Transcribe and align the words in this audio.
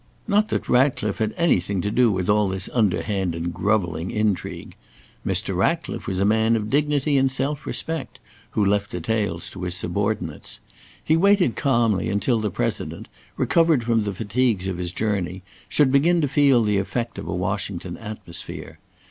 Not 0.27 0.47
that 0.49 0.67
Ratcliffe 0.67 1.19
had 1.19 1.35
anything 1.37 1.79
to 1.81 1.91
do 1.91 2.11
with 2.11 2.27
all 2.27 2.47
this 2.47 2.71
underhand 2.73 3.35
and 3.35 3.53
grovelling 3.53 4.09
intrigue. 4.09 4.75
Mr. 5.23 5.55
Ratcliffe 5.55 6.07
was 6.07 6.19
a 6.19 6.25
man 6.25 6.55
of 6.55 6.71
dignity 6.71 7.17
and 7.17 7.31
self 7.31 7.67
respect, 7.67 8.17
who 8.57 8.65
left 8.65 8.89
details 8.89 9.47
to 9.51 9.61
his 9.61 9.75
subordinates. 9.75 10.59
He 11.03 11.15
waited 11.15 11.55
calmly 11.55 12.09
until 12.09 12.39
the 12.39 12.49
President, 12.49 13.09
recovered 13.37 13.83
from 13.83 14.01
the 14.01 14.13
fatigues 14.15 14.67
of 14.67 14.79
his 14.79 14.91
journey, 14.91 15.43
should 15.69 15.91
begin 15.91 16.19
to 16.21 16.27
feel 16.27 16.63
the 16.63 16.79
effect 16.79 17.19
of 17.19 17.27
a 17.27 17.35
Washington 17.35 17.95
atmosphere. 17.97 18.79